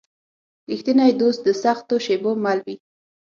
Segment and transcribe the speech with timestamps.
[0.71, 2.75] رښتینی دوست د سختو شېبو مل وي.